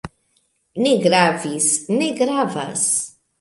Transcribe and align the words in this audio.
Ne 0.85 0.93
gravis. 1.03 1.67
Ne 1.99 2.09
gravas. 2.23 2.83